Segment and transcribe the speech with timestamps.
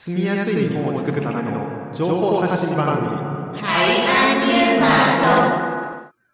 [0.00, 3.60] 住みやすい日本を作るための情報発信番組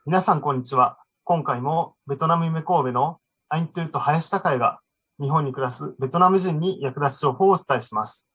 [0.05, 0.99] 皆さん、こんにちは。
[1.25, 4.81] 今回もベトナム夢神戸のアイントゥーと林孝也が
[5.19, 8.29] 日本に暮らすベトナム人に役立つ情報をお伝えします。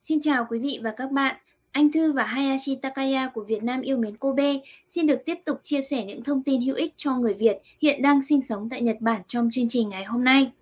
[0.00, 1.36] Xin chào quý vị và các bạn.
[1.72, 4.54] Anh Thư và Hayashi Takaya của Việt Nam yêu mến Kobe
[4.88, 8.02] xin được tiếp tục chia sẻ những thông tin hữu ích cho người Việt hiện
[8.02, 10.52] đang sinh sống tại Nhật Bản trong chương trình ngày hôm nay.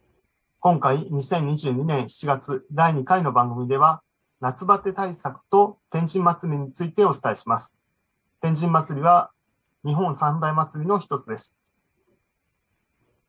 [0.65, 4.01] 今回、2022年7月第2回の番組では、
[4.41, 7.81] 夏バテ対策と天神祭りについてお伝えします。
[8.41, 9.33] 天神祭りは
[9.85, 11.59] 日本三大祭りの一つです。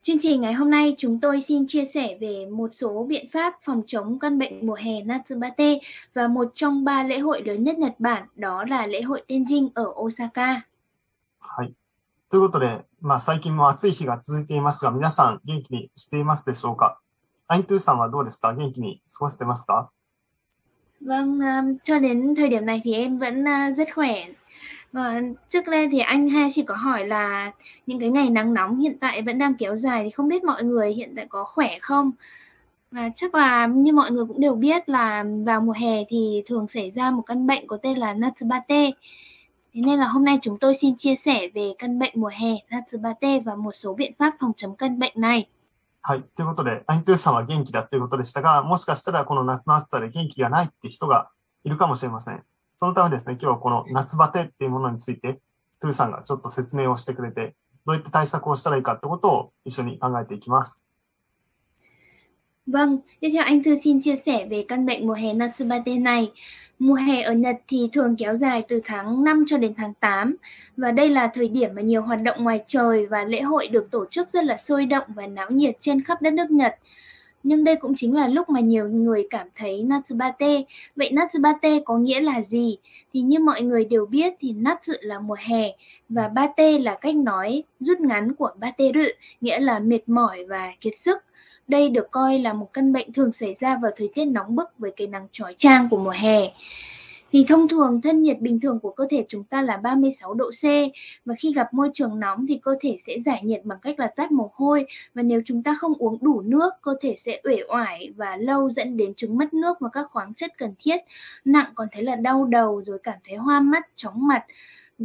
[0.03, 3.53] Chương trình ngày hôm nay chúng tôi xin chia sẻ về một số biện pháp
[3.65, 5.79] phòng chống căn bệnh mùa hè Natsubate
[6.13, 9.69] và một trong ba lễ hội lớn nhất Nhật Bản đó là lễ hội Tenjin
[9.73, 10.61] ở Osaka.
[11.39, 11.73] はい。
[12.29, 16.99] ということで、まあ最近も暑い日が続いていますが、皆さん元気にしていますでしょうか
[17.48, 19.90] アイントゥーさんはどうですか元気に過ごしてますか
[21.00, 24.26] Vâng, um, cho đến thời điểm này thì em vẫn uh, rất khỏe.
[24.92, 27.52] Và trước đây thì anh hay chỉ có hỏi là
[27.86, 30.64] những cái ngày nắng nóng hiện tại vẫn đang kéo dài thì không biết mọi
[30.64, 32.12] người hiện tại có khỏe không?
[32.90, 36.68] Và chắc là như mọi người cũng đều biết là vào mùa hè thì thường
[36.68, 38.90] xảy ra một căn bệnh có tên là Natsubate.
[39.74, 42.54] Thế nên là hôm nay chúng tôi xin chia sẻ về căn bệnh mùa hè
[42.70, 45.46] Natsubate và một số biện pháp phòng chống căn bệnh này.
[46.05, 46.23] はい。
[46.35, 51.29] ということで、アイントゥーさんは元気だということでしたが、もしかしたらこの夏の暑さで元気がないって人が
[51.63, 52.43] いるかもしれません。
[52.77, 55.39] そのためですね、今日はこの夏バテっていうものについて、
[55.79, 60.85] トゥーさんがちょっと説明をしてくれて、どういった対策をしたらいいかってことを一緒に考えていきます。
[62.67, 66.31] Vâng, tiếp theo anh Thư xin chia sẻ về căn bệnh mùa hè Natsubate này.
[66.83, 70.35] Mùa hè ở Nhật thì thường kéo dài từ tháng 5 cho đến tháng 8
[70.77, 73.91] và đây là thời điểm mà nhiều hoạt động ngoài trời và lễ hội được
[73.91, 76.75] tổ chức rất là sôi động và náo nhiệt trên khắp đất nước Nhật.
[77.43, 80.63] Nhưng đây cũng chính là lúc mà nhiều người cảm thấy Natsubate.
[80.95, 82.77] Vậy Natsubate có nghĩa là gì?
[83.13, 85.71] Thì như mọi người đều biết thì Natsu là mùa hè
[86.09, 89.09] và Bate là cách nói rút ngắn của Bateru,
[89.41, 91.23] nghĩa là mệt mỏi và kiệt sức.
[91.67, 94.69] Đây được coi là một căn bệnh thường xảy ra vào thời tiết nóng bức
[94.77, 96.51] với cái nắng chói chang của mùa hè.
[97.31, 100.51] Thì thông thường thân nhiệt bình thường của cơ thể chúng ta là 36 độ
[100.51, 100.63] C
[101.25, 104.07] và khi gặp môi trường nóng thì cơ thể sẽ giải nhiệt bằng cách là
[104.07, 107.63] toát mồ hôi và nếu chúng ta không uống đủ nước, cơ thể sẽ uể
[107.69, 110.97] oải và lâu dẫn đến chứng mất nước và các khoáng chất cần thiết.
[111.45, 114.45] Nặng còn thấy là đau đầu rồi cảm thấy hoa mắt, chóng mặt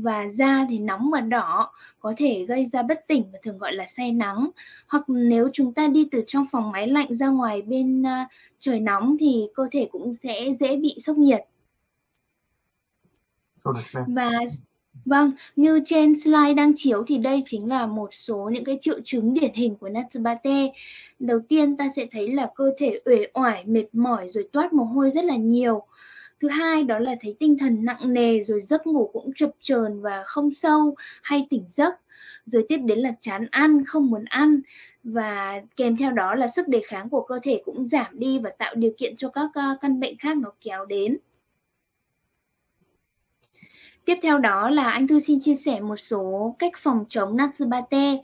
[0.01, 3.73] và da thì nóng và đỏ có thể gây ra bất tỉnh và thường gọi
[3.73, 4.51] là say nắng
[4.89, 8.29] hoặc nếu chúng ta đi từ trong phòng máy lạnh ra ngoài bên uh,
[8.59, 11.45] trời nóng thì cơ thể cũng sẽ dễ bị sốc nhiệt
[14.07, 14.31] và
[15.05, 19.01] Vâng, như trên slide đang chiếu thì đây chính là một số những cái triệu
[19.05, 20.73] chứng điển hình của Natsubate.
[21.19, 24.85] Đầu tiên ta sẽ thấy là cơ thể uể oải, mệt mỏi rồi toát mồ
[24.85, 25.83] hôi rất là nhiều
[26.41, 30.01] thứ hai đó là thấy tinh thần nặng nề, rồi giấc ngủ cũng chập chờn
[30.01, 31.95] và không sâu hay tỉnh giấc
[32.47, 34.61] rồi tiếp đến là chán ăn, không muốn ăn
[35.05, 38.51] và kèm theo đó là sức đề kháng của cơ thể cũng giảm đi và
[38.59, 41.19] tạo điều kiện cho các ờ, căn bệnh khác nó kéo đến
[44.09, 48.17] Tiếp theo đó là anh Thư xin chia sẻ một số cách phòng chống Natsubate.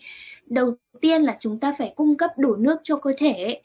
[0.46, 3.60] Đầu tiên là chúng ta phải cung cấp đủ nước cho cơ thể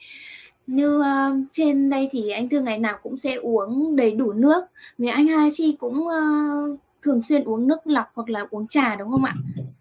[0.69, 4.65] Như uh, trên đây thì anh Thư ngày nào cũng sẽ uống đầy đủ nước.
[4.98, 9.10] Vì anh Hachi cũng uh, thường xuyên uống nước lọc hoặc là uống trà đúng
[9.10, 9.34] không ạ?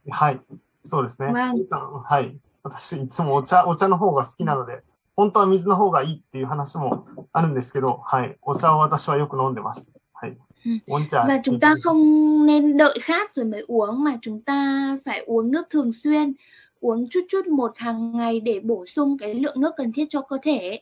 [0.09, 0.39] はい。
[0.83, 1.31] そうですね。
[1.31, 2.35] わんトゥーさんはい。
[2.63, 4.83] 私、いつもお茶、お茶の方が好きなので、
[5.15, 8.37] 本当は水の方がいいっていう話もあるんですけど、はい。
[8.41, 9.93] お茶を私はよく飲んでます。
[10.13, 10.37] はい。
[10.65, 10.79] Ừ.
[10.87, 15.23] ウォンチャー Và chúng ta không nên đợi khát rồi mới uống mà chúng ta phải
[15.25, 16.33] uống nước thường xuyên,
[16.80, 20.20] uống chút chút một hàng ngày để bổ sung cái lượng nước cần thiết cho
[20.20, 20.80] cơ thể.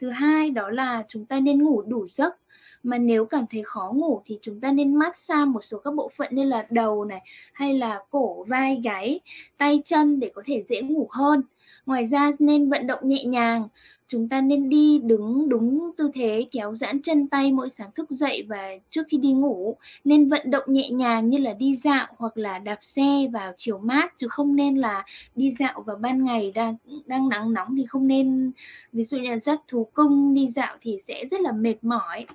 [0.00, 2.36] Thứ hai đó là chúng ta nên ngủ đủ giấc.
[2.82, 6.10] Mà nếu cảm thấy khó ngủ thì chúng ta nên massage một số các bộ
[6.16, 7.20] phận như là đầu này
[7.52, 9.20] hay là cổ, vai, gáy,
[9.56, 11.42] tay chân để có thể dễ ngủ hơn.
[11.88, 13.68] Ngoài ra nên vận động nhẹ nhàng,
[14.08, 18.10] chúng ta nên đi đứng đúng tư thế kéo giãn chân tay mỗi sáng thức
[18.10, 22.06] dậy và trước khi đi ngủ nên vận động nhẹ nhàng như là đi dạo
[22.16, 25.04] hoặc là đạp xe vào chiều mát chứ không nên là
[25.34, 26.76] đi dạo vào ban ngày đang
[27.06, 28.52] đang nắng nóng thì không nên.
[28.92, 32.26] Ví dụ như là dắt thú cưng đi dạo thì sẽ rất là mệt mỏi.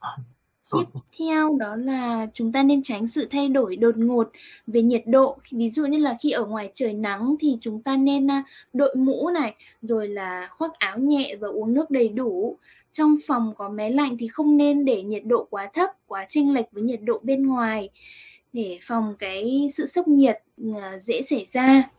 [0.00, 0.16] À,
[0.70, 4.30] Tiếp theo đó là chúng ta nên tránh sự thay đổi đột ngột
[4.66, 5.38] về nhiệt độ.
[5.50, 8.94] Ví dụ như là khi ở ngoài trời nắng thì chúng ta nên à, đội
[8.96, 12.56] mũ này, rồi là khoác áo nhẹ và uống nước đầy đủ.
[12.92, 16.54] Trong phòng có máy lạnh thì không nên để nhiệt độ quá thấp, quá chênh
[16.54, 17.88] lệch với nhiệt độ bên ngoài
[18.52, 20.38] để phòng cái sự sốc nhiệt
[20.76, 21.90] à, dễ xảy ra.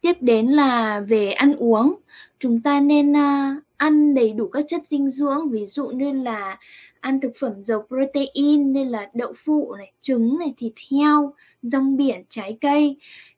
[0.00, 1.94] Tiếp đến là về ăn uống,
[2.38, 6.58] chúng ta nên à, ăn đầy đủ các chất dinh dưỡng ví dụ như là
[7.00, 11.96] ăn thực phẩm giàu protein như là đậu phụ này, trứng này, thịt heo, rong
[11.96, 12.96] biển, trái cây.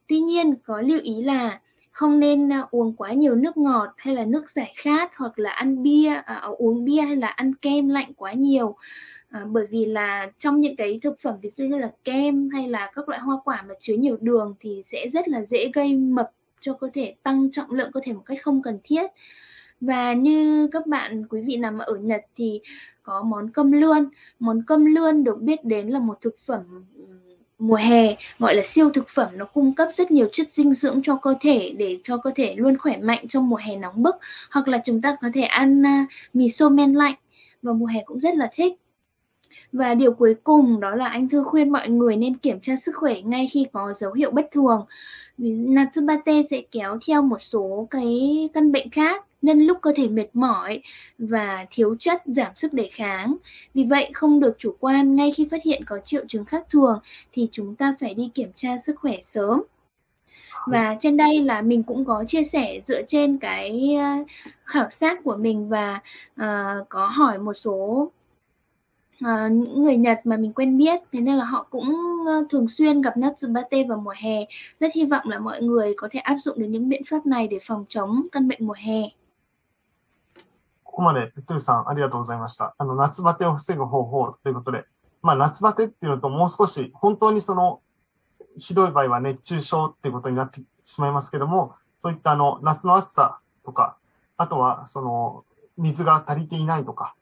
[0.08, 1.60] Tuy nhiên có lưu ý là
[1.90, 5.50] không nên à, uống quá nhiều nước ngọt hay là nước giải khát hoặc là
[5.50, 8.76] ăn bia à, à, uống bia hay là ăn kem lạnh quá nhiều
[9.28, 12.68] à, bởi vì là trong những cái thực phẩm ví dụ như là kem hay
[12.68, 15.96] là các loại hoa quả mà chứa nhiều đường thì sẽ rất là dễ gây
[15.96, 19.06] mập cho cơ thể tăng trọng lượng cơ thể một cách không cần thiết
[19.80, 22.60] và như các bạn quý vị nằm ở Nhật thì
[23.02, 24.08] có món cơm lươn
[24.38, 26.84] món cơm lươn được biết đến là một thực phẩm
[27.58, 29.28] mùa hè gọi là siêu thực phẩm.
[29.34, 32.54] Nó cung cấp rất nhiều chất dinh dưỡng cho cơ thể để cho cơ thể
[32.54, 34.16] luôn khỏe mạnh trong mùa hè nóng bức.
[34.50, 37.14] Hoặc là chúng ta có thể ăn uh, mì xô men lạnh.
[37.62, 38.72] Vào mùa hè cũng rất là thích
[39.72, 42.92] và điều cuối cùng đó là anh thư khuyên mọi người nên kiểm tra sức
[42.96, 44.86] khỏe ngay khi có dấu hiệu bất thường.
[45.38, 50.08] Vì Natsubate sẽ kéo theo một số cái căn bệnh khác nhân lúc cơ thể
[50.08, 50.82] mệt mỏi
[51.18, 53.36] và thiếu chất giảm sức đề kháng.
[53.74, 57.00] Vì vậy không được chủ quan ngay khi phát hiện có triệu chứng khác thường
[57.32, 59.62] thì chúng ta phải đi kiểm tra sức khỏe sớm.
[60.66, 64.24] Và trên đây là mình cũng có chia sẻ dựa trên cái ờ,
[64.64, 66.00] khảo sát của mình và
[66.40, 68.10] uh, có hỏi một số
[69.25, 72.69] uh, những người Nhật mà mình quen biết thế nên là họ cũng uh, thường
[72.69, 74.45] xuyên gặp Natsubate vào mùa hè
[74.79, 77.47] rất hy vọng là mọi người có thể áp dụng được những biện pháp này
[77.47, 79.01] để phòng chống căn bệnh mùa hè
[80.91, 82.75] ここまで、トゥーさん、ありがとうございました。
[82.77, 84.83] あの、夏バテを防ぐ方法ということで、
[85.21, 87.79] まあ、夏バテっていうのと、もう少し、本当にその、
[88.57, 93.95] ひどい場合は熱中症っていうことになってしまいますけども、そういったあの、夏の暑さとか、
[94.35, 95.45] あとは、その、
[95.77, 97.15] 水が足りていないとか、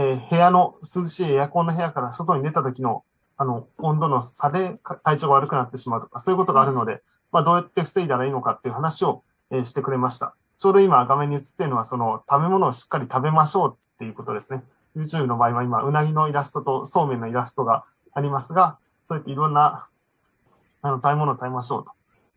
[0.00, 3.02] えー、部屋の涼しいエアコンの部屋から外に出た時の、
[3.36, 7.02] あの、温度の差で体調が悪くなってしまうとか、そういうことがあるので、
[7.32, 10.36] まあ、どうやって防いだらいいのかっていう話を、えー、してくれました。
[10.58, 14.62] ちょうど今画面に映っているのは、その、食べ物をしっかり食べましょうっていうことですね。
[14.94, 19.88] YouTube の場合は今、うなぎのイラストとそうめんのイラストがありますが、そうやっていろんな、
[20.82, 21.84] あの、食べ物を食べましょう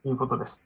[0.04, 0.66] ということです。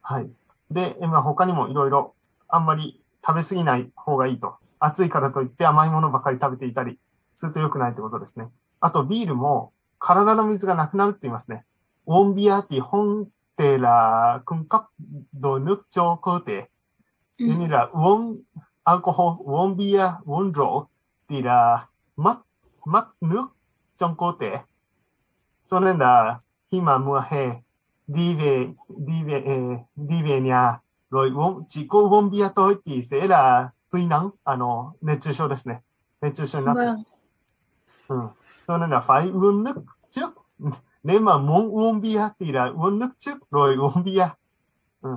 [0.00, 0.30] はい。
[0.70, 2.14] で、今他にもいろいろ、
[2.48, 6.98] あんまり食べ過ぎない方がいいと暑いからといって甘いものばかり食べていたり
[7.36, 8.48] すると良くないってことですね。
[8.80, 11.64] あとビールも体の水がなくなるって言いますね。
[12.06, 16.68] ウォンビアティホンテラクンカッドヌクチョコテ。
[17.38, 18.38] ユニラウォン
[18.84, 22.38] アルコホウォンビアウォンローティラマッ
[22.84, 23.50] マッヌク
[23.96, 24.62] チョンコテ。
[25.64, 27.62] それだ、ヒマムヘ
[28.08, 29.40] ディベ、ディベ、
[29.96, 30.80] ディベニャ
[31.11, 35.81] rồi uống chỉ có uống bia thôi thì sẽ là suy nắng à nó 熱中症ですね
[36.21, 36.81] 熱中症になって、
[38.07, 38.23] vâng.
[38.23, 38.29] ừ.
[38.67, 39.75] cho nên là phải uống nước
[40.11, 40.29] trước
[41.03, 44.27] nếu mà muốn uống bia thì là uống nước trước rồi uống bia
[45.01, 45.09] ừ.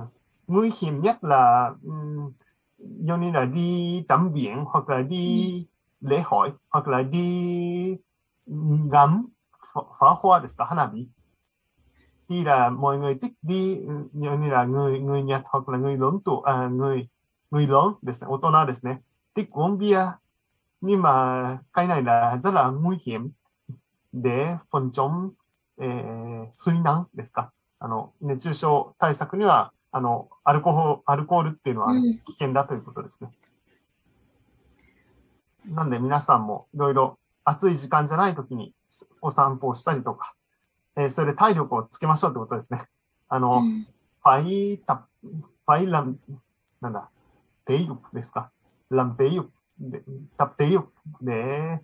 [0.47, 2.31] nguy hiểm nhất là um,
[2.77, 5.53] giống như là đi tắm biển hoặc là đi
[6.01, 6.07] ừ.
[6.09, 7.97] lễ hội hoặc là đi
[8.45, 9.27] ngắm
[9.99, 11.07] pháo hoa ですか花火
[12.28, 13.80] Khi là mọi người thích đi
[14.12, 17.08] như, như là người người Nhật hoặc là người lớn tuổi à, người
[17.50, 19.02] người lớn ですね、大人ですね。
[19.34, 20.00] thích uống bia
[20.80, 23.30] nhưng mà cái này là rất là nguy hiểm
[24.12, 25.30] để phòng chống、
[25.78, 27.52] えー、水難ですか。
[27.78, 31.92] あの熱中症対策にはあのアルコールアルコールっていうのは
[32.26, 33.30] 危険だということですね。
[35.68, 38.72] うん、なんで皆さんもいろいろ暑い時間じゃない時に
[39.20, 40.34] お散歩をしたりとか、
[40.96, 42.82] えー、それで体力をつけましょうってことですね。
[43.28, 46.18] あの、うん、ファイタ、ファイラン、
[46.80, 47.08] なんだ、
[47.64, 48.50] テイユですか？
[48.90, 49.50] ランテイユ、
[50.36, 50.80] タプテイユ
[51.20, 51.82] で、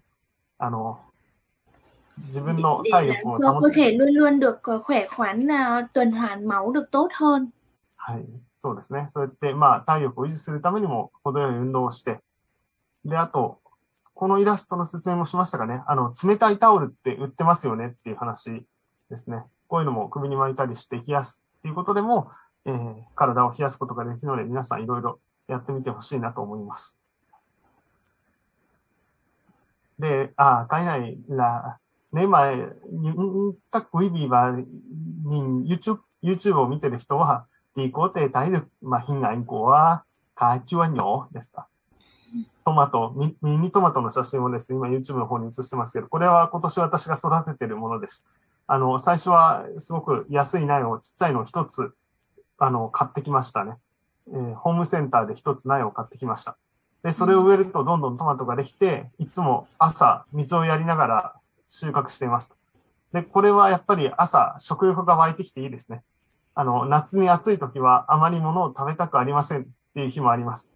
[0.59, 1.01] あの、
[2.19, 3.81] 自分の体力を保って。
[3.81, 5.47] cơ thể luôn luôn được khỏe khoắn,
[5.93, 7.53] tuần hoàn máu được tốt hơn.
[7.97, 9.05] はい、そうですね。
[9.09, 12.21] そうやって、まあ、体力を維持するためにも、程よい運動をして、
[13.05, 13.61] で、あと、
[14.15, 18.67] このイラストの説明もしましたがね、あの、冷たいタオルって売ってますよねっていう話
[19.13, 19.45] ですね。
[19.69, 22.31] こういうのも首に巻いたりして冷やすっていうことでも、
[22.65, 27.03] えー、体を冷やすことができるので、皆さんいろいろやってみてほしいなと思います。
[29.99, 31.79] で, à, cái này là
[32.13, 32.57] nếu mà
[32.91, 34.57] những các quý vị và
[35.25, 39.99] nhìn YouTube YouTube を見てる人は thì có thể thấy được mà hình ảnh của
[40.37, 41.69] cà chua nhỏ ですか。
[42.65, 48.25] トマト、ミニトマトの写真をですね、今 YouTube の方に写してますけど、これは今年私が育ててるものです。
[48.73, 51.93] あの、最初はすごく安い苗を、ちっちゃいのを一つ、
[52.57, 53.75] あの、買ってきましたね。
[54.29, 56.57] えー、ホームセンターで一つ苗を買ってきました。
[57.03, 61.35] で、それを植えるとどんどんトマトができて、いつも朝水をやりながら
[61.67, 62.57] 収穫しています。
[63.13, 66.03] で、これはやっぱり朝食欲が湧いてきていいですね。
[66.55, 69.65] あの、夏に暑い時はあまり物を食べたくありませんっ
[69.95, 70.73] ていう日もあります。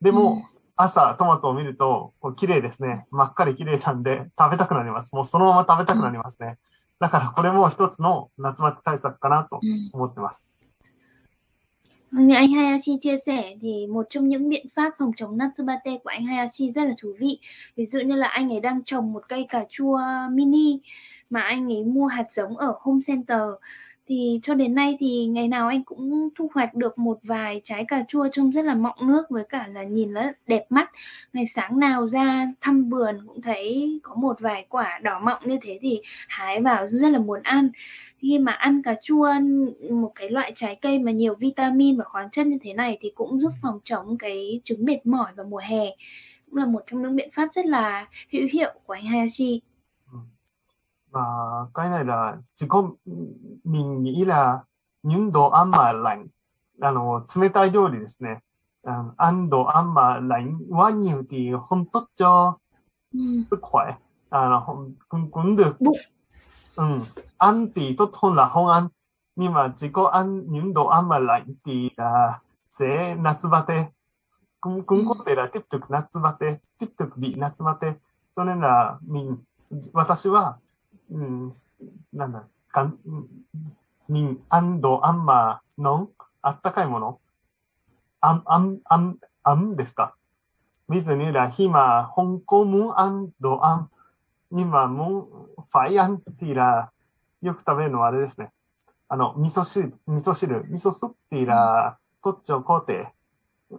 [0.00, 0.44] でも、
[0.76, 3.08] 朝トマトを見ると、こう綺麗ですね。
[3.10, 5.16] 真っ赤で綺麗なんで食べたくなります。
[5.16, 6.56] もうそのまま食べたくなりますね。
[6.99, 9.89] だからこれも一つの夏バテ対策かなと Ừ.
[9.93, 10.49] 思ってます。
[12.11, 16.09] Như anh Hayashi chia sẻ thì một trong những biện pháp phòng chống Natsubate của
[16.09, 17.39] anh Hayashi rất là thú vị.
[17.75, 19.99] Ví dụ như là anh ấy đang trồng một cây cà chua
[20.31, 20.79] mini
[21.29, 23.39] mà anh ấy mua hạt giống ở Home Center.
[24.10, 27.84] thì cho đến nay thì ngày nào anh cũng thu hoạch được một vài trái
[27.84, 30.90] cà chua trông rất là mọng nước với cả là nhìn rất đẹp mắt.
[31.32, 35.58] Ngày sáng nào ra thăm vườn cũng thấy có một vài quả đỏ mọng như
[35.62, 37.68] thế thì hái vào rất là muốn ăn.
[38.18, 39.32] Khi mà ăn cà chua,
[39.90, 43.12] một cái loại trái cây mà nhiều vitamin và khoáng chất như thế này thì
[43.14, 45.84] cũng giúp phòng chống cái chứng mệt mỏi vào mùa hè.
[46.46, 49.60] Cũng là một trong những biện pháp rất là hữu hiệu của anh Hayashi
[51.11, 51.21] Và
[51.73, 52.89] cái này là chỉ có
[53.63, 54.59] mình nghĩ là
[55.03, 56.27] những đồ ăn mà lạnh,
[56.81, 58.41] あの、冷たい料理ですね。
[58.83, 62.57] あのăn đồ ăn mà lạnh quá nhiều thì không tốt cho
[63.13, 63.19] ừ.
[63.51, 63.85] sức khỏe.
[64.29, 65.81] À, là không, cũng, cũng được.
[65.81, 65.97] Bụng.
[66.75, 66.85] Ừ.
[67.37, 68.87] Ăn thì tốt hơn là không ăn.
[69.35, 72.39] Nhưng mà chỉ có ăn những đồ ăn mà lạnh thì là
[72.71, 73.89] sẽ natsubate.
[74.61, 77.93] Cũng, cũng có thể là tiếp tục natsubate, tiếp tục bị natsubate.
[78.35, 79.37] Cho nên là mình,
[79.93, 80.57] 私は、
[81.10, 81.52] うん、
[82.12, 82.98] なんだ、かん、
[84.08, 86.10] みん、あんど、あんま、のん、
[86.42, 87.20] あったかいもの、
[88.20, 90.14] あん、あん、あん、あんですか？
[90.88, 93.90] 水にら、ひま、ほんこもん、あんど、あん、
[94.52, 96.92] 今もん、ファイアンティラ、
[97.42, 98.50] よく食べるのはあれですね。
[99.08, 101.98] あの、味噌汁、味噌汁、味噌スッティラ、
[102.30, 103.12] っちチこうて、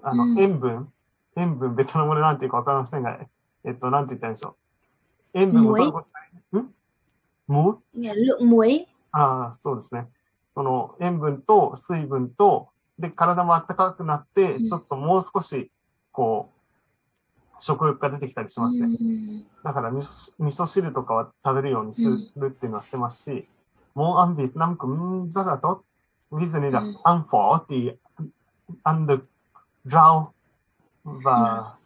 [0.04, 0.92] あの、塩分、
[1.36, 3.18] 塩分、ベトナム語でなんていうかわかりませんが、
[3.66, 4.56] えっと、なんて言ったんでしょう。
[5.34, 6.32] 塩分を取ることない。
[6.54, 6.76] うん？
[7.51, 10.09] là lượng muối ああ、そうですね。
[10.47, 12.69] その塩分と水分と、
[12.99, 15.71] で、体も暖かくなって、うんちょっともう少し、
[16.13, 18.87] こう、食欲が出てきたりしますね。
[18.87, 19.45] ừ.
[19.65, 22.03] だから味噌、味噌汁とかは食べるようにす
[22.37, 23.49] るっていうのはしてますし、
[23.95, 25.85] もうアンビ、なんか、んザガと、
[26.31, 27.99] ウィズニラうん、アンフォーっていう、
[28.83, 29.25] アンド、ド
[29.87, 30.33] ラ
[31.05, 31.77] ウ、は、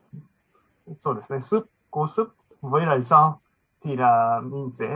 [0.97, 2.32] そうですね、スープ、コースープ、
[2.62, 3.40] với lại rau
[3.85, 4.87] thì là mình sẽ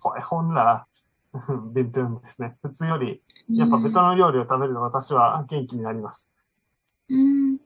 [0.00, 0.84] khỏi hơn là
[1.72, 2.56] 弁当ですね。
[2.62, 6.32] 普通より、やっぱベトナム料理を食べると私は元気になります。
[7.08, 7.58] Ừm.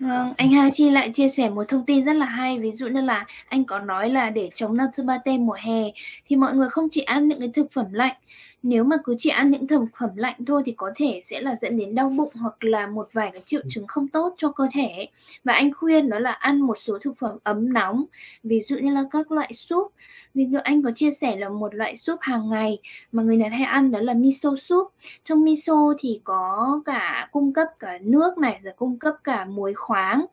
[0.00, 3.00] Vâng, anh Hachi lại chia sẻ một thông tin rất là hay ví dụ như
[3.00, 5.90] là anh có nói là để chống Natsubate mùa hè
[6.26, 8.16] thì mọi người không chỉ ăn những cái thực phẩm lạnh
[8.67, 11.55] nếu mà cứ chỉ ăn những thực phẩm lạnh thôi thì có thể sẽ là
[11.55, 14.67] dẫn đến đau bụng hoặc là một vài cái triệu chứng không tốt cho cơ
[14.73, 15.07] thể
[15.43, 18.05] và anh khuyên đó là ăn một số thực phẩm ấm nóng,
[18.43, 19.91] ví dụ như là các loại súp.
[20.33, 22.79] Ví dụ anh có chia sẻ là một loại súp hàng ngày
[23.11, 24.87] mà người Nhật hay ăn đó là miso súp.
[25.23, 29.73] Trong miso thì có cả cung cấp cả nước này, rồi cung cấp cả muối
[29.73, 30.25] khoáng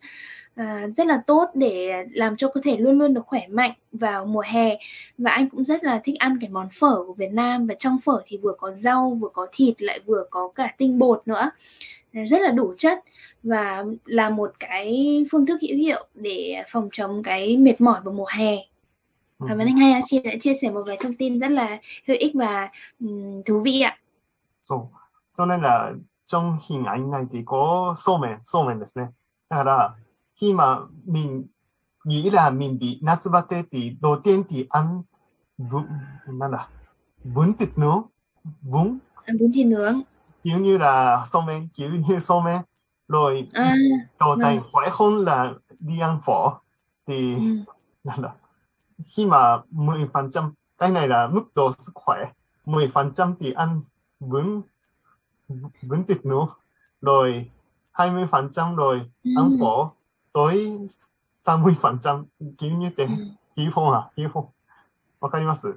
[0.55, 4.25] à, rất là tốt để làm cho cơ thể luôn luôn được khỏe mạnh vào
[4.25, 4.77] mùa hè
[5.17, 7.99] và anh cũng rất là thích ăn cái món phở của Việt Nam và trong
[7.99, 11.51] phở thì vừa có rau vừa có thịt lại vừa có cả tinh bột nữa
[12.13, 12.99] rất là đủ chất
[13.43, 18.13] và là một cái phương thức hữu hiệu để phòng chống cái mệt mỏi vào
[18.13, 18.57] mùa hè
[19.39, 22.17] うん Cảm ơn anh Hayashi đã chia sẻ một vài thông tin rất là hữu
[22.19, 22.69] ích và
[22.99, 23.97] ừm, thú vị ạ.
[24.63, 24.87] そう。
[25.33, 25.93] それら、
[26.27, 29.13] trong hình ảnh này thì có sô men, sô men ですね。
[29.49, 29.95] だから、
[30.42, 31.46] khi mà mình
[32.04, 35.02] nghĩ là mình bị nát Natsubate thì đầu tiên thì ăn
[35.58, 35.86] bún,
[36.26, 36.68] là,
[37.24, 38.02] bún thịt nướng,
[38.62, 38.98] bún.
[39.24, 40.00] Ăn bún thịt nướng.
[40.44, 42.62] Kiểu như là somen, kiểu như somen.
[43.08, 43.74] Rồi à,
[44.20, 44.48] đầu no.
[44.72, 46.48] khỏe hơn là đi ăn phở.
[47.06, 47.40] Thì ừ.
[48.22, 48.34] là,
[49.04, 52.32] khi mà 10%, cái này là mức độ sức khỏe,
[52.66, 53.80] 10% thì ăn
[54.20, 54.62] bún,
[55.82, 56.48] bún thịt nướng.
[57.00, 57.50] Rồi
[57.92, 59.30] 20% rồi ừ.
[59.36, 60.01] ăn phở
[60.32, 60.50] ừm, phở.
[60.50, 60.88] Tới
[61.38, 62.24] 30%
[62.58, 63.04] kiểu như thế.
[63.04, 63.36] ừm.
[63.54, 64.48] 基本は、基本。
[65.20, 65.76] わかります？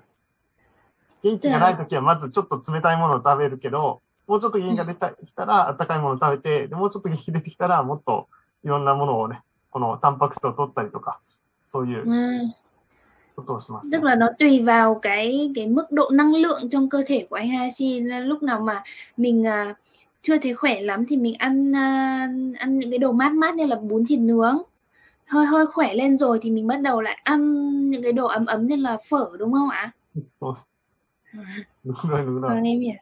[1.23, 8.27] 元気がないときはまずちょっと冷たいものを食べるけど、もうちょっと元気が出てきたら温かいものを食べて、でもうちょっと元気出てきたらもっと
[8.63, 11.19] いろんなものをね、このタンパク質を取ったりとか、
[11.65, 12.55] そういう
[13.35, 14.03] ことをします、ね tức。
[14.03, 17.99] là nó tùy vào cái cái mức độ năng lượng trong cơ thể của anh Hayashi
[17.99, 18.83] Nên lúc nào mà
[19.17, 19.75] mình à,
[20.24, 22.28] chưa thấy khỏe lắm thì mình ăn à,
[22.58, 24.62] ăn những cái đồ mát mát như là bún thịt nướng
[25.26, 28.46] hơi hơi khỏe lên rồi thì mình bắt đầu lại ăn những cái đồ ấm
[28.46, 29.94] ấm như là phở đúng không ạ?
[30.28, 30.54] そう。
[31.84, 32.56] ぬぐらいぬぐらい。
[32.56, 32.98] Vâng em hiểu.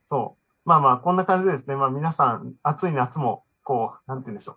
[0.00, 0.68] そう。
[0.68, 1.76] まあまあ、こんな感じでですね。
[1.76, 4.56] まあ皆さん、暑い夏も、こう、なんて言うんでしょう。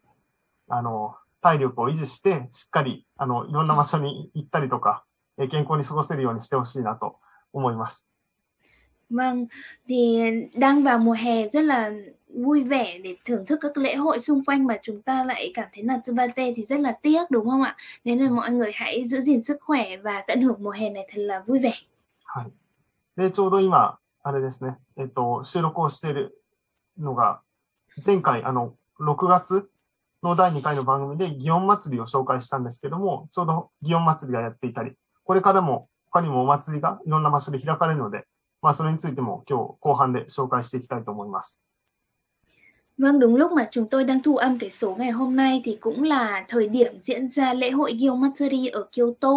[0.69, 5.03] あの、体力を維持して、しっかり、あの、いろんな場所に行ったりとか、
[5.37, 7.17] えー健康に過ごせるようにしてほしいなと
[7.53, 8.09] 思います。
[9.12, 9.46] Vâng,
[9.88, 10.20] thì
[10.54, 11.92] đang vào mùa hè rất là
[12.34, 15.68] vui vẻ để thưởng thức các lễ hội xung quanh mà chúng ta lại cảm
[15.72, 17.76] thấy là Tsubate thì rất là tiếc đúng không ạ?
[18.04, 21.08] Nên là mọi người hãy giữ gìn sức khỏe và tận hưởng mùa hè này
[21.12, 21.72] thật là vui vẻ.
[22.24, 22.52] はい。
[23.16, 26.42] で、ちょうど今、あれですね、えっと、収録をしている
[26.98, 27.42] のが、
[28.04, 29.68] 前回、あの、6月
[30.22, 34.92] の第2回の番組で祇園祭りを紹介したんですけども、ちょうど祇園祭りがやっていたり、
[35.24, 38.24] これからも他にもお祭りがいろんな場所で開かれるので、
[38.61, 41.67] まあそれについても今日後半で紹介していきたいと思います。
[42.97, 45.77] Vâng, đúng lúc mà chúng tôi đang thu âm cái số ngày hôm nay thì
[45.81, 49.29] cũng là thời điểm diễn ra lễ hội Gyo Matsuri ở Kyoto.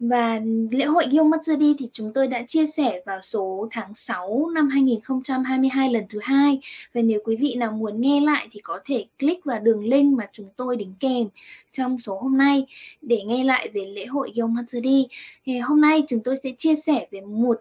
[0.00, 4.50] Và lễ hội Gyo Matsuri thì chúng tôi đã chia sẻ vào số tháng 6
[4.54, 6.60] năm 2022 lần thứ hai.
[6.94, 10.18] Và nếu quý vị nào muốn nghe lại thì có thể click vào đường link
[10.18, 11.28] mà chúng tôi đính kèm
[11.72, 12.66] trong số hôm nay
[13.02, 15.08] để nghe lại về lễ hội Gyo Matsuri.
[15.44, 17.60] Thì hôm nay chúng tôi sẽ chia sẻ về một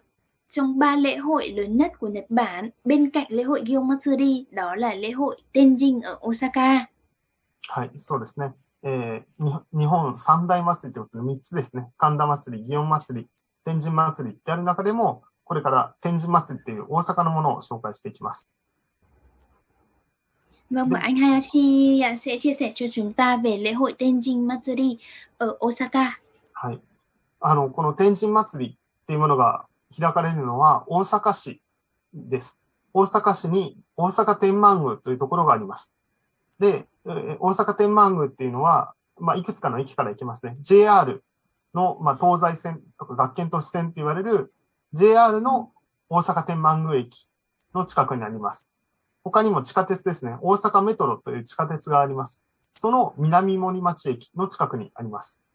[0.55, 4.45] trong ba lễ hội lớn nhất của Nhật Bản bên cạnh lễ hội Gyo Matsuri
[4.51, 6.85] đó là lễ hội Tenjin ở Osaka.
[7.67, 8.53] はい、そうですね。
[8.83, 11.87] えーに日本三大祭りということで3つですね。
[11.97, 13.27] 神田祭り、祇園祭り、
[13.63, 18.53] 天神祭りってある中でも、これから天神祭りっていう大阪のものを紹介していきます。
[20.71, 24.97] Vâng và anh Hayashi sẽ chia sẻ cho chúng ta về lễ hội Tenjin Matsuri
[25.37, 26.19] ở Osaka.
[26.53, 26.79] はい。
[27.39, 29.65] あの、この天神祭りっていうものが
[29.98, 31.60] 開かれるのは大阪市
[32.12, 32.62] です。
[32.92, 35.96] 大阪市に大阪天満宮というところがあります。
[36.58, 40.56] で、大阪天満宮っていうのは、まあ、いくつかの駅から行けますね。
[40.60, 41.22] JR
[41.74, 44.52] の、まあ、東西線とか学研都市線って言われる
[44.92, 45.72] JR の
[46.08, 47.28] 大阪天満宮駅
[47.74, 48.72] の近くにあります。
[49.24, 50.36] 他にも地下鉄ですね。
[50.40, 52.44] 大阪メトロという地下鉄があります。
[52.76, 55.45] その南森町駅の近くにあります。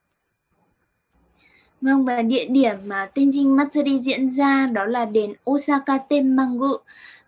[1.81, 6.77] Vâng và địa điểm mà Tenjin Matsuri diễn ra đó là đền Osaka Tenmangu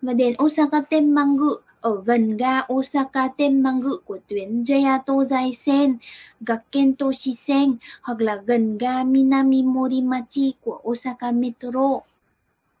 [0.02, 1.48] và đền Osaka Tenmangu
[1.80, 5.96] ở gần ga Osaka Tenmangu của tuyến JR Tozai-sen,
[6.40, 12.02] Gakkento Shisen hoặc là gần ga Minami Morimachi của Osaka Metro.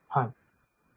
[0.08, 0.28] はい。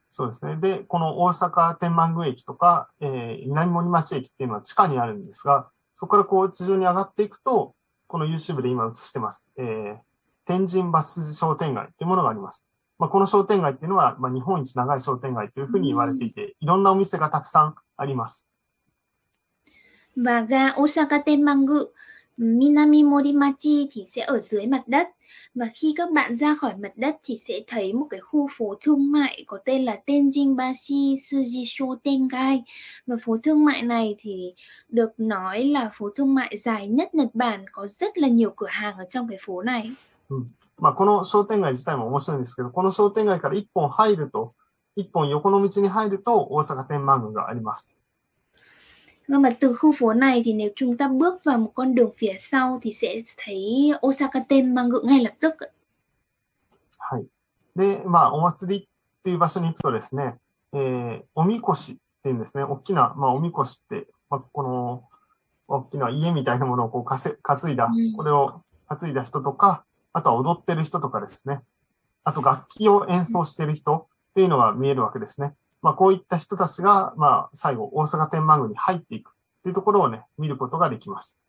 [0.10, 0.56] そうですね。
[0.58, 7.74] で、この大阪天満宮駅とか、えー、南森町駅っていうのは地下にあるんですが、そこからこう地上に上がっていくと、
[8.08, 9.50] この YouTube で今映してます。
[9.58, 9.98] えー、
[10.48, 12.70] 天神バス商店街っていうものがあります。
[12.98, 18.52] まあ、この商店街っていうのは、まあ、日本一長い商店街というふうに言われていて、いろんなお店がたくさんあります。
[20.16, 21.92] Và ga Osaka Tenmangu,
[22.38, 25.08] Minami Morimachi thì sẽ ở dưới mặt đất.
[25.56, 28.76] Và khi các bạn ra khỏi mặt đất thì sẽ thấy một cái khu phố
[28.82, 32.64] thương mại có tên là Tenjinbashi Sujisho Tengai.
[33.08, 34.54] Và phố thương mại này thì
[34.90, 38.68] được nói là phố thương mại dài nhất Nhật Bản, có rất là nhiều cửa
[38.70, 39.92] hàng ở trong cái phố này.
[40.80, 44.54] まあ、この商店街自体も面白いんですけど、この商店街から一本入ると、
[44.96, 47.94] 一本横の道に入ると大阪天満宮があります。
[49.28, 52.36] Vâng, mà từ khu phố này thì nếu chúng ta bước vào một con đường phía
[52.40, 55.56] sau thì sẽ thấy Osaka Tenmangu ngay lập tức.
[56.98, 57.26] はい。
[57.76, 58.88] で、まあ、お祭りっ
[59.24, 60.36] ていう場所に行くとですね、
[60.74, 65.04] えー、おみこしっていうんですね、大きな、まあ、おみこしって、まあ、この、
[65.68, 69.86] 大きな家みたいなものをこうかせ、担いだうん、これを担いだ人とか、
[70.18, 71.60] あとは踊ってる人とかですね。
[72.24, 75.54] あと楽器を演奏してる人っていうのが見えるわけですね。
[75.84, 81.44] まあ、こういった人たちが、まあ、最後、大阪天満宮に入っていくっていうところをね、見ることができます。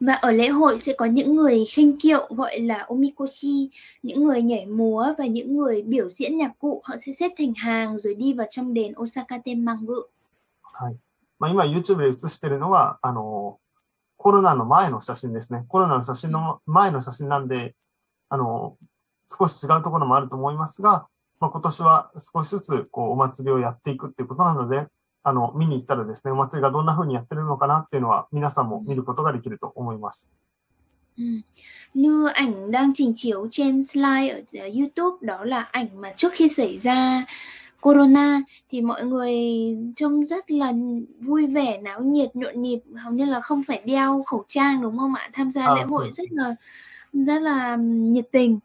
[0.00, 3.70] Và ở lễ hội sẽ có những người khênh kiệu gọi là omikoshi,
[4.02, 6.80] những người nhảy múa và những người biểu diễn nhạc cụ.
[6.84, 10.02] Họ sẽ xếp thành hàng rồi đi vào trong đền Osaka Tenmangu.
[10.62, 10.96] はい。
[11.40, 13.58] まあ、今 YouTube で映してるのは、あの、
[14.22, 15.64] コロナの前の写真ですね。
[15.66, 17.74] コロナの写真の前の写真なんで、
[18.28, 18.76] あの、
[19.26, 21.08] 少し違うところもあると思いますが、
[21.40, 24.88] まあ、今年は少しずつ、こう、お祭りをやっていくっていうことなので、
[25.22, 30.36] あの、見に行ったらですね、お祭りがどんな風にやってるのかなっていうのは、皆さんも見ることができると思います。
[31.16, 31.24] Ừ.
[31.94, 36.48] Như ảnh đang trình chiếu trên slide ở YouTube đó là ảnh mà trước khi
[36.48, 37.26] xảy ra
[37.81, 39.39] Corona thì mọi người
[39.95, 40.73] trông rất là
[41.19, 44.97] vui vẻ, náo nhiệt, nhộn nhịp, hầu như là không phải đeo khẩu trang đúng
[44.97, 45.29] không ạ?
[45.33, 46.11] Tham gia À, lễ hội rồi.
[46.11, 46.55] rất là
[47.13, 48.59] rất là nhiệt tình.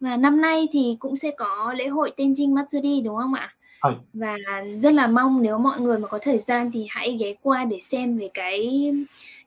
[0.00, 3.54] Và năm nay thì cũng sẽ có lễ hội Tenjin Matsuri đúng không ạ?
[3.82, 3.96] はい。
[4.12, 4.36] Và
[4.82, 7.80] rất là mong nếu mọi người mà có thời gian thì hãy ghé qua để
[7.80, 8.92] xem về cái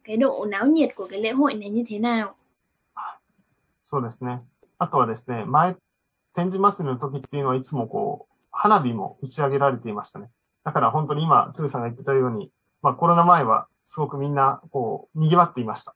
[0.03, 2.35] cái độ náo nhiệt của cái lễ hội này như thế nào.
[3.83, 4.41] そうですね。
[4.79, 5.75] あとはですね、前、
[6.33, 8.27] 展示祭りの時っていうのはいつもこう、 う、
[8.60, 10.30] 花火も打ち上げられていましたね。
[10.64, 12.50] だから本当に今、トゥーさんが言ってたように、
[12.82, 15.94] まあコロナ前はすごくみんな、こう、賑わっていました。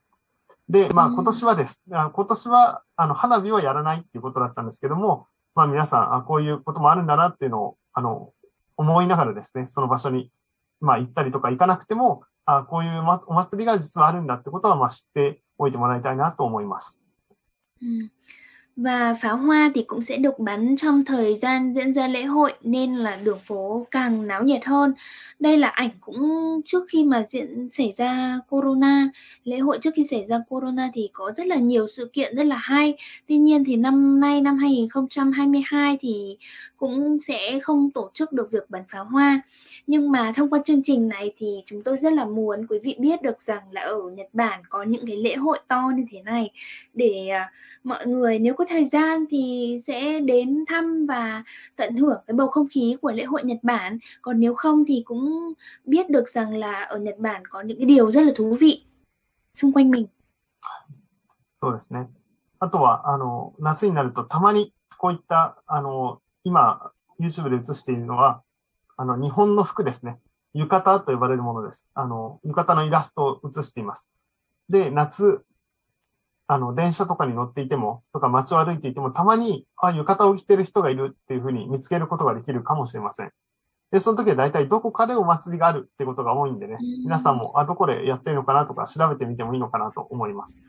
[0.69, 1.83] で、まあうん今年はです。
[1.91, 8.33] あ今年は、あの、花火はやらないっていうことだったんですけども、まあ皆さん、あこういうこともあるんだなっていうのを、あの、
[8.77, 10.31] 思いながらですね、その場所に、
[10.81, 17.05] まあ行ったりとか行かなくても、あこういうお祭りが実はあるんだってことは、まあ知っておいてもらいたいなと思います。
[17.83, 18.13] うん
[18.77, 22.53] Và pháo hoa thì cũng sẽ được bắn trong thời gian diễn ra lễ hội
[22.63, 24.95] nên là đường phố càng náo nhiệt hơn.
[25.39, 26.21] Đây là ảnh cũng
[26.65, 29.09] trước khi mà diễn xảy ra corona,
[29.45, 32.47] lễ hội trước khi xảy ra corona thì có rất là nhiều sự kiện rất
[32.47, 32.97] là hay.
[33.29, 36.37] Tuy nhiên thì năm nay năm 2022 thì
[36.77, 39.43] cũng sẽ không tổ chức được việc bắn pháo hoa.
[39.87, 42.97] Nhưng mà thông qua chương trình này thì chúng tôi rất là muốn quý vị
[42.99, 46.23] biết được rằng là ở Nhật Bản có những cái lễ hội to như thế
[46.23, 46.51] này
[46.95, 47.53] để à,
[47.85, 51.44] mọi người nếu có thời gian thì sẽ đến thăm và
[51.76, 53.98] tận hưởng cái bầu không khí của lễ hội Nhật Bản.
[54.22, 55.54] Còn nếu không thì cũng
[55.86, 58.86] biết được rằng là ở Nhật Bản có những cái điều rất là thú vị
[59.56, 60.08] xung quanh mình.
[61.60, 62.08] そうですね。
[62.60, 68.44] あとは、あの、夏になるとたまにこういった、あの、今、YouTube で映しているのは、
[68.96, 70.20] あの、日本の服ですね。
[70.54, 71.90] 浴衣と呼ばれるものです。
[71.96, 74.12] あの、浴衣のイラストを映しています。
[74.70, 75.44] で、夏、
[76.53, 83.31] あの、電車とかに乗っていても、とか街を歩いていても、たまに、あ、浴衣を着てる人がいるっていうふうに見つけることができるかもしれません。
[83.91, 90.65] で、その時は大体どこかでお祭りがあるってことが多いんでね、皆さんも、あ、どこでやってるのかなとか調べてみてもいいのかなと思います。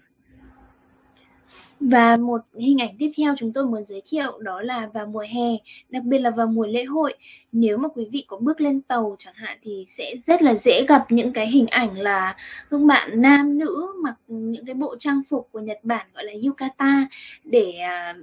[1.86, 5.26] Và một hình ảnh tiếp theo chúng tôi muốn giới thiệu đó là vào mùa
[5.30, 5.58] hè,
[5.90, 7.14] đặc biệt là vào mùa lễ hội.
[7.52, 10.86] Nếu mà quý vị có bước lên tàu chẳng hạn thì sẽ rất là dễ
[10.88, 12.36] gặp những cái hình ảnh là
[12.70, 16.34] các bạn nam nữ mặc những cái bộ trang phục của Nhật Bản gọi là
[16.46, 17.08] yukata
[17.44, 18.16] để à,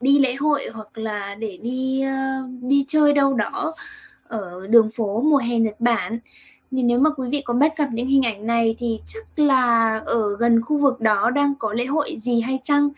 [0.00, 3.74] đi lễ hội hoặc là để đi ờ, đi chơi đâu đó
[4.24, 6.18] ở đường phố mùa hè Nhật Bản
[6.71, 9.97] thì nếu mà quý vị có bắt gặp những hình ảnh này thì chắc là
[10.05, 12.89] ở gần khu vực đó đang có lễ hội gì hay chăng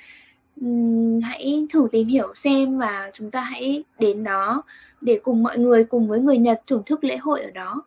[0.66, 4.64] uhm, hãy thử tìm hiểu xem và chúng ta hãy đến đó
[5.02, 7.82] để cùng mọi người cùng với người Nhật thưởng thức lễ hội ở đó.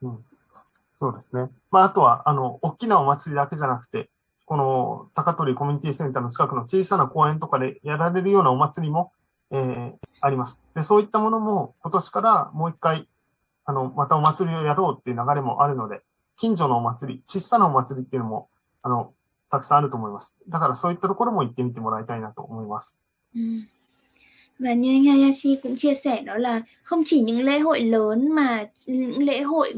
[0.00, 0.08] Ừ.
[0.94, 1.50] そうですね。
[1.70, 4.08] まあ、あとは、あの、大きなお祭りだけじゃなくて、
[4.46, 9.12] この高取コミュニティセンターの近くの小さな公園とかでやられるようなお祭りも、
[9.50, 10.64] えー、あります。
[10.74, 13.08] で、そういったものも今年からもう一回
[13.69, 16.01] あの、またお祭りをやろうっていう流れもあるので、
[16.37, 18.49] 近所のお祭り、小さなお祭りっていうのも、
[18.81, 19.13] あの、
[19.51, 20.37] たくさんあると思います。
[20.47, 23.03] だからそういったところも行ってみてもらいたいなと思います。
[23.35, 23.67] うん
[24.59, 28.65] Và như Hayashi cũng chia sẻ đó là không chỉ những lễ hội lớn mà
[28.87, 29.73] những lễ hội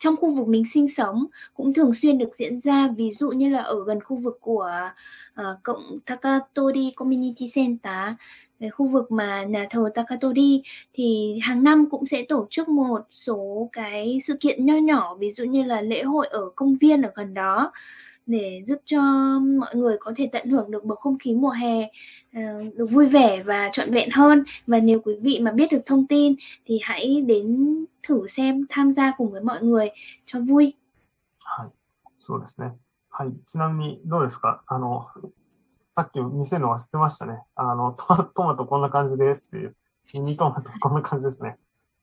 [0.00, 2.88] trong khu vực mình sinh sống cũng thường xuyên được diễn ra.
[2.96, 4.90] Ví dụ như là ở gần khu vực của
[5.40, 8.14] uh, cộng Takatori Community Center
[8.60, 13.00] cái khu vực mà nhà thờ Takatori thì hàng năm cũng sẽ tổ chức một
[13.10, 17.02] số cái sự kiện nho nhỏ ví dụ như là lễ hội ở công viên
[17.02, 17.72] ở gần đó
[18.27, 19.01] để giúp cho
[19.59, 21.89] mọi người có thể tận hưởng được bầu không khí mùa hè
[22.33, 22.41] ờ,
[22.75, 26.07] được vui vẻ và trọn vẹn hơn và nếu quý vị mà biết được thông
[26.07, 29.89] tin thì hãy đến thử xem tham gia cùng với mọi người
[30.25, 30.73] cho vui.
[31.45, 31.69] はい、
[32.19, 32.71] そうですね。
[33.09, 35.05] はい、ちなみにどうですかあの、
[35.69, 37.39] さっき見せるの忘れてましたね。
[37.55, 39.75] あの、トマトマトこんな感じですっていう。
[40.13, 41.57] ミニトマトこんな感じですね。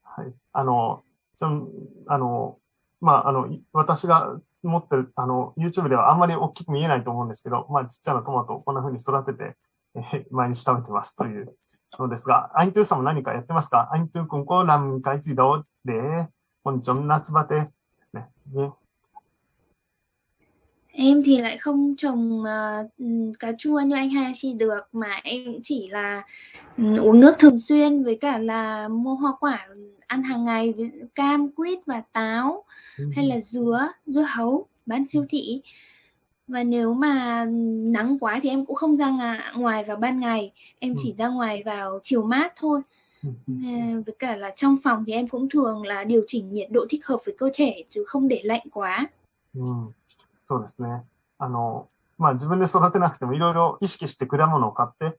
[0.05, 0.33] はい。
[0.53, 1.03] あの、
[1.37, 1.69] ちょ、
[2.07, 2.59] あの、
[3.06, 9.56] まあ、あの、私が持ってる、あの、YouTube ではあんまり大きく見えないと思うんですけど、まあ、ちっちゃなトマトをこんな風に育てて、
[9.96, 11.56] え毎日食べてますという
[12.00, 13.90] のですが、アイントゥーさんも何かやってますか？
[13.94, 15.94] アイントゥー君こうラム海水道で、
[16.64, 17.70] こんにちは、夏バテで
[18.02, 18.28] すね。
[18.54, 18.72] ね。
[20.98, 22.92] Em thì lại không trồng uh,
[23.40, 26.24] cà chua như anh Hayashi được mà em cũng chỉ là
[26.78, 29.68] um, uống nước thường xuyên với cả là mua hoa quả
[30.08, 32.64] ăn hàng ngày với cam, quýt và táo
[32.98, 33.06] ừ.
[33.16, 35.62] hay là dứa, dưa hấu bán siêu thị.
[36.48, 37.46] Và nếu mà
[37.92, 39.10] nắng quá thì em cũng không ra
[39.56, 40.98] ngoài vào ban ngày, em ừ.
[41.04, 42.82] chỉ ra ngoài vào chiều mát thôi.
[43.24, 43.54] Ừ.
[44.06, 47.06] Với cả là trong phòng thì em cũng thường là điều chỉnh nhiệt độ thích
[47.06, 49.08] hợp với cơ thể chứ không để lạnh quá.
[49.54, 49.62] Ừ.
[50.46, 51.04] そうですね。
[51.38, 55.18] あの、まあ自分で育てなくてもいろいろ意識して果物を買って、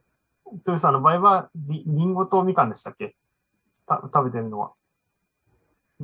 [0.64, 3.14] トゥーさんの場合はリ、リンゴとみかんでしたっけ？
[3.86, 4.72] た食べてるのは。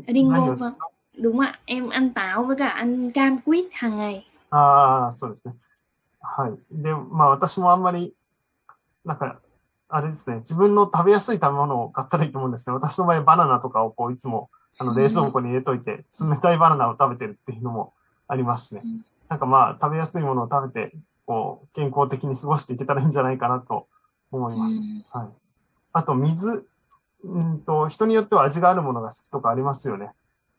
[0.07, 0.75] リンゴ vâng.
[1.21, 4.25] Đúng ạ, em ăn táo với cả ăn cam quýt hàng ngày.
[4.51, 5.55] ああ、そうですね。
[6.21, 6.59] はい。
[6.71, 8.15] で、まあ私もあんまり、
[9.05, 9.39] なんか、
[9.89, 12.75] あれですね、自分の食べやすい食べ物を買ったらいいと思うんですね。
[12.75, 17.93] 私の場合バナナとかをこういつもあの冷蔵庫に入れといて、冷たいバナナを食べてるっていうのも
[18.27, 18.83] ありますしね。
[19.33, 23.89] なんかまあ、食べやすいものを食べて、こう、健康的に過ごしていけたらいいんじゃないかなと
[24.31, 24.83] 思います。
[25.11, 25.29] はい。
[25.95, 26.69] あと、水。
[27.25, 30.11] うんと、人によっては味があるものが好きとかありますよね。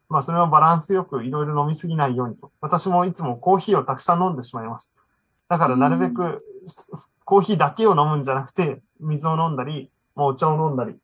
[0.10, 2.52] まあ、それはバランスよくいろいろ飲みすぎないようにと。
[2.62, 4.96] 私もいつもコーヒーをたくさん飲んでしまいます。
[5.50, 6.44] だからなるべく、
[7.26, 10.96] コーヒーだけを飲むんじゃなくて、水を飲んだり、もうお茶を飲んだり。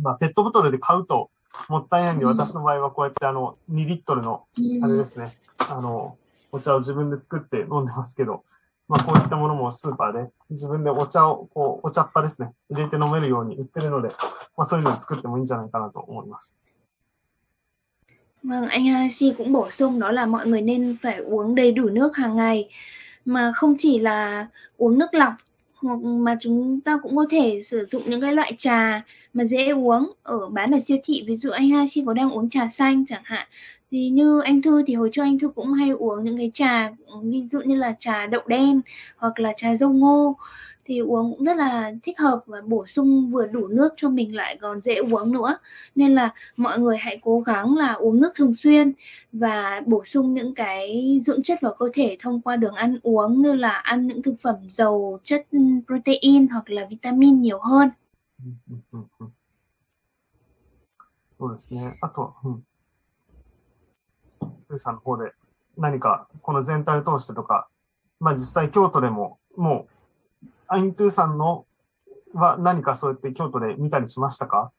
[0.00, 1.30] まあ、ペットボトルで買うと、
[1.68, 4.46] もったいないんで、私の場合はこうやってあの、2リットルの、
[4.82, 5.36] あれですね、
[5.68, 6.16] あの、
[6.52, 8.44] お茶を自分で作って飲んでますけど、
[8.88, 14.08] まあこういったものもスーパーで自分でお茶を、こう、お茶っ葉ですね、入れて飲めるように売ってるので、
[14.56, 16.58] まあそういうのを作ってもいいんじゃないかなと思います。
[18.44, 22.16] Vâng, anh Hashi cũng bổ sung đó là mọi người nên phải uống đầy đủ nước
[22.16, 22.68] hàng ngày
[23.24, 25.32] mà không chỉ là uống nước lọc
[25.82, 29.02] hoặc mà chúng ta cũng có thể sử dụng những cái loại trà
[29.34, 31.24] mà dễ uống ở bán ở siêu thị.
[31.26, 33.46] Ví dụ anh Hashi có đang uống trà xanh chẳng hạn,
[33.90, 36.90] thì như anh Thư thì hồi trước anh Thư cũng hay uống những cái trà,
[37.22, 38.80] ví dụ như là trà đậu đen
[39.16, 40.36] hoặc là trà dâu ngô
[40.85, 44.35] thì uống cũng rất là thích hợp và bổ sung vừa đủ nước cho mình
[44.35, 45.57] lại còn dễ uống nữa
[45.95, 48.93] nên là mọi người hãy cố gắng là uống nước thường xuyên
[49.31, 53.41] và bổ sung những cái dưỡng chất vào cơ thể thông qua đường ăn uống
[53.41, 55.47] như là ăn những thực phẩm giàu chất
[55.87, 57.89] protein hoặc là vitamin nhiều hơn
[58.45, 59.33] うんうんうんうん
[61.39, 61.97] そうですね。
[62.01, 62.63] あと、うん。
[64.69, 65.31] ルーさんの方で
[65.77, 67.69] 何かこの全体を通してとか、
[68.19, 69.90] まあ実際京都でももう、
[70.71, 71.65] アイントゥーさんの
[72.33, 74.71] は何かそうやって京都で見たりしましたか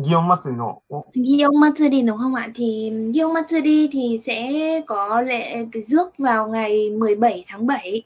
[0.00, 2.48] 祇園祭りの、お Gyeong Matsuri đúng không ạ?
[2.54, 4.50] Thì Gyeong Matsuri thì sẽ
[4.86, 8.02] có lễ cái rước vào ngày 17 tháng 7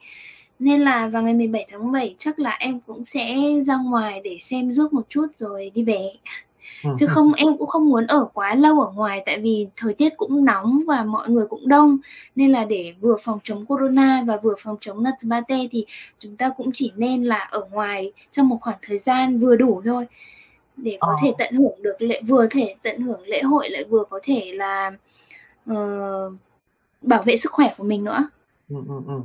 [0.58, 4.38] nên là vào ngày 17 tháng 7 chắc là em cũng sẽ ra ngoài để
[4.42, 6.47] xem rước một chút rồi đi về ừ,
[6.83, 7.37] Ừ, chứ ừ, không ừ.
[7.37, 10.81] em cũng không muốn ở quá lâu ở ngoài tại vì thời tiết cũng nóng
[10.87, 11.97] và mọi người cũng đông
[12.35, 15.85] nên là để vừa phòng chống corona và vừa phòng chống Natsubate thì
[16.19, 19.81] chúng ta cũng chỉ nên là ở ngoài trong một khoảng thời gian vừa đủ
[19.85, 20.07] thôi
[20.77, 21.35] để có thể ờ.
[21.37, 24.91] tận hưởng được lễ vừa thể tận hưởng lễ hội lại vừa có thể là
[25.71, 26.33] uh,
[27.01, 28.29] bảo vệ sức khỏe của mình nữa.
[28.69, 29.21] Ừ ừ ừ.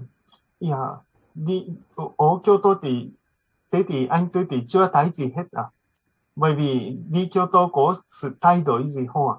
[0.61, 0.91] Yeah.
[1.35, 1.67] Đi
[2.17, 3.09] ở Kyoto thì
[3.71, 5.63] thế thì anh tôi thì chưa thấy gì hết à?
[6.37, 9.37] Bởi vì đi Kyoto có sự thay đổi gì không ạ?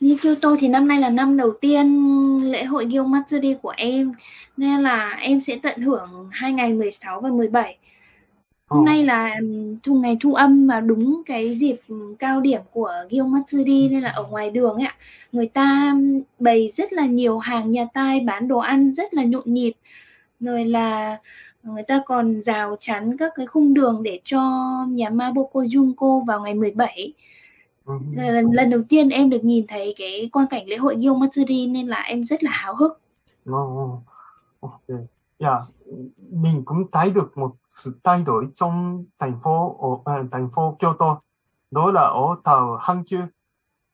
[0.00, 1.86] Như Kyoto thì năm nay là năm đầu tiên
[2.42, 4.12] lễ hội Gyeong Matsuri của em
[4.56, 7.78] nên là em sẽ tận hưởng hai ngày 16 và 17
[8.68, 8.84] Hôm Ờ.
[8.84, 9.36] nay là
[9.82, 11.76] thu ngày thu âm và đúng cái dịp
[12.18, 14.96] cao điểm của Gyeong Matsuri nên là ở ngoài đường ấy ạ,
[15.32, 15.94] người ta
[16.38, 19.72] bày rất là nhiều hàng nhà tai bán đồ ăn rất là nhộn nhịp.
[20.40, 21.18] Rồi là
[21.63, 24.41] người ta còn rào chắn các cái khung đường để cho
[24.89, 27.13] nhà ma Boko Junko vào ngày 17.
[27.85, 27.93] Ừ.
[28.15, 31.67] Lần, lần đầu tiên em được nhìn thấy cái quang cảnh lễ hội Gyeong Matsuri
[31.67, 32.99] nên là em rất là háo hức.
[33.45, 33.87] Ừ, ừ.
[34.59, 34.99] Ok.
[35.39, 35.59] Dạ,
[36.31, 40.75] mình cũng thấy được một sự thay đổi trong thành phố ở à, thành phố
[40.79, 41.21] Kyoto.
[41.71, 43.19] Đó là ở tàu Hankyu.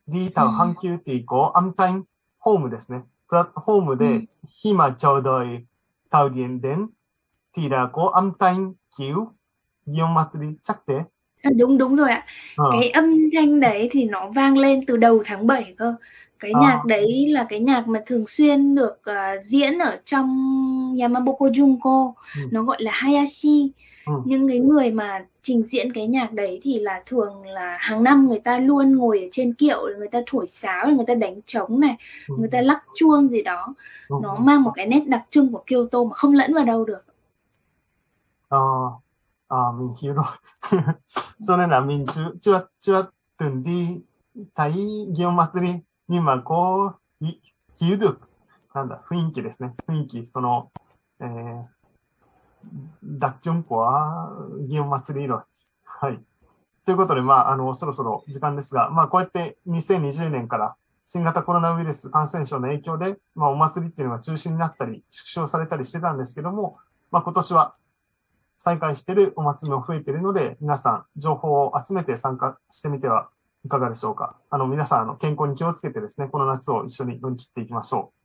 [0.05, 0.51] Đi tàu Ừ.
[0.57, 2.01] Hankyu thì có âm thanh
[2.39, 3.01] home ですね。
[3.29, 4.25] プラットフォームで Ừ.
[4.47, 5.65] khi mà chờ đợi
[6.09, 6.87] tàu điện đến
[7.56, 9.26] thì là có âm thanh kiểu
[9.86, 10.94] Gion Matsuri chắc thế.
[11.42, 12.26] À, đúng đúng rồi ạ.
[12.56, 12.64] Ờ.
[12.72, 15.94] cái âm thanh đấy thì nó vang lên từ đầu tháng 7 cơ
[16.40, 16.60] cái Ờ.
[16.60, 20.28] nhạc đấy là cái nhạc mà thường xuyên được ờ, diễn ở trong
[21.00, 22.40] Yamaboko Junko Ừ.
[22.50, 23.72] nó gọi là Hayashi
[24.06, 24.12] Ừ.
[24.24, 28.28] những cái người mà trình diễn cái nhạc đấy thì là thường là hàng năm
[28.28, 31.80] người ta luôn ngồi ở trên kiệu người ta thổi sáo người ta đánh trống
[31.80, 31.96] này
[32.28, 32.34] Ừ.
[32.38, 33.74] người ta lắc chuông gì đó
[34.08, 34.16] Ừ.
[34.22, 37.04] nó mang một cái nét đặc trưng của Kyoto mà không lẫn vào đâu được
[38.48, 38.58] À,
[39.48, 40.24] à, mình hiểu rồi.
[41.46, 44.00] Cho nên là mình chưa chưa chưa từng đi
[44.54, 44.72] thấy
[45.16, 47.40] Gion Matsuri nhưng mà có hi-
[47.80, 48.20] hiểu được
[48.74, 49.74] なんだ雰囲気ですね。
[49.86, 50.70] 雰囲気、その、
[51.20, 51.64] えー、
[53.02, 53.86] đặc trưng của
[54.68, 55.44] 祇園祭り色。
[55.84, 56.20] はい。
[56.84, 60.74] ということで、まあ、あの、そろそろ時間ですが、まあ、こうやって2020年から
[61.06, 66.78] 新型コロナウイルス感染症の影響で、まあ、お祭りっていうのが中止になったり、縮小されたりしてたんですけども、
[67.12, 67.76] まあ、今年は
[68.56, 73.28] 再開しているお祭りも増えているので、皆さん、情報を集めて参加してみては
[73.64, 74.36] いかがでしょうか。
[74.50, 78.23] あの、皆さん、あの、健康に気をつけてですね、この夏を一緒に乗り切っていきましょう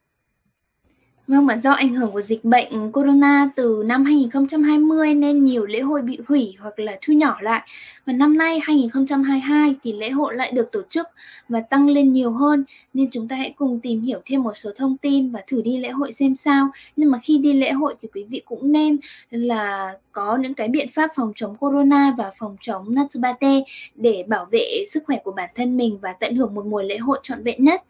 [1.29, 5.79] Vâng, và do ảnh hưởng của dịch bệnh corona từ năm 2020 nên nhiều lễ
[5.79, 7.67] hội bị hủy hoặc là thu nhỏ lại.
[8.05, 11.07] Và năm nay 2022 thì lễ hội lại được tổ chức
[11.49, 12.63] và tăng lên nhiều hơn
[12.93, 15.77] nên chúng ta hãy cùng tìm hiểu thêm một số thông tin và thử đi
[15.77, 16.69] lễ hội xem sao.
[16.95, 18.97] Nhưng mà khi đi lễ hội thì quý vị cũng nên
[19.31, 23.63] là có những cái biện pháp phòng chống corona và phòng chống Natsubate
[23.95, 26.97] để bảo vệ sức khỏe của bản thân mình và tận hưởng một mùa lễ
[26.97, 27.83] hội trọn vẹn nhất.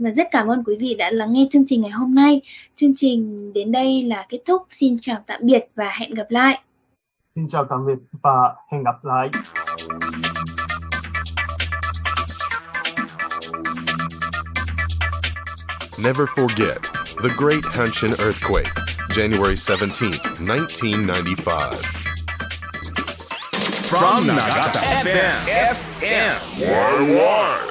[0.00, 2.40] Và rất cảm ơn quý vị đã lắng nghe chương trình ngày hôm nay.
[2.76, 4.62] Chương trình đến đây là kết thúc.
[4.70, 6.54] Xin chào tạm biệt và hẹn gặp lại.
[6.54, 6.70] う。
[7.34, 9.30] xin chào tạm biệt và hẹn gặp lại.
[16.04, 16.80] Never forget
[17.22, 18.70] the Great Hanshin Earthquake,
[19.10, 20.10] January 17,
[20.40, 22.10] 1995.
[23.90, 25.34] from Nagata FM.
[25.74, 26.34] FM.
[26.60, 27.69] Why?